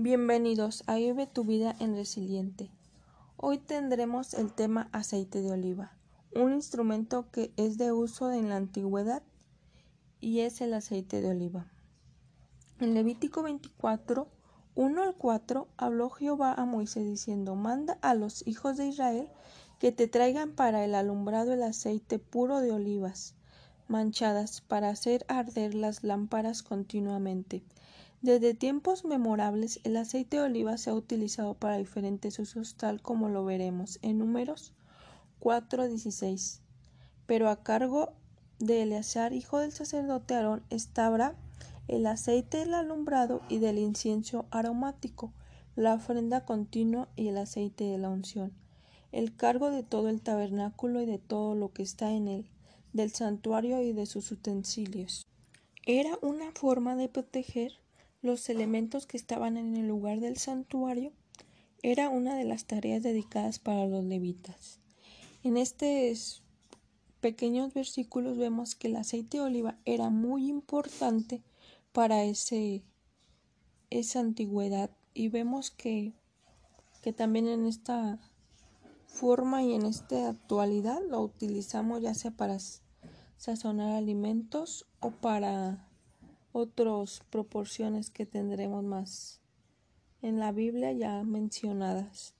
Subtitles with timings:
[0.00, 2.70] Bienvenidos a Vive tu vida en Resiliente.
[3.36, 5.90] Hoy tendremos el tema aceite de oliva,
[6.36, 9.24] un instrumento que es de uso en la antigüedad
[10.20, 11.66] y es el aceite de oliva.
[12.78, 14.28] En Levítico 24,
[14.76, 19.28] 1 al 4, habló Jehová a Moisés diciendo, manda a los hijos de Israel
[19.80, 23.34] que te traigan para el alumbrado el aceite puro de olivas,
[23.88, 27.64] manchadas, para hacer arder las lámparas continuamente
[28.20, 33.28] desde tiempos memorables el aceite de oliva se ha utilizado para diferentes usos tal como
[33.28, 34.72] lo veremos en números
[35.40, 36.60] 4.16.
[37.26, 38.12] Pero a cargo
[38.58, 41.36] de Eleazar, hijo del sacerdote Aarón, estaba
[41.86, 45.32] el aceite del alumbrado y del incienso aromático,
[45.76, 48.52] la ofrenda continua y el aceite de la unción,
[49.12, 52.50] el cargo de todo el tabernáculo y de todo lo que está en él,
[52.92, 55.26] del santuario y de sus utensilios.
[55.86, 57.72] Era una forma de proteger
[58.22, 61.12] los elementos que estaban en el lugar del santuario
[61.82, 64.80] era una de las tareas dedicadas para los levitas.
[65.44, 66.42] En estos
[67.20, 71.42] pequeños versículos vemos que el aceite de oliva era muy importante
[71.92, 72.82] para ese,
[73.90, 76.12] esa antigüedad y vemos que,
[77.02, 78.18] que también en esta
[79.06, 82.58] forma y en esta actualidad lo utilizamos ya sea para
[83.36, 85.87] sazonar alimentos o para
[86.58, 89.40] otras proporciones que tendremos más
[90.22, 92.34] en la Biblia ya mencionadas.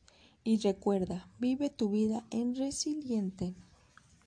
[0.45, 3.55] Y recuerda, vive tu vida en resiliente.